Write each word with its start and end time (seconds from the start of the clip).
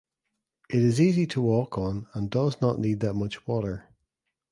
It 0.67 0.79
is 0.81 0.99
easy 0.99 1.27
to 1.27 1.41
walk 1.41 1.77
on 1.77 2.07
and 2.15 2.31
does 2.31 2.59
not 2.59 2.79
need 2.79 3.01
that 3.01 3.13
much 3.13 3.45
water. 3.47 3.87